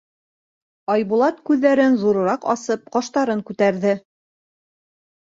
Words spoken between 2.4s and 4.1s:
асып, ҡаштарын күтәрҙе.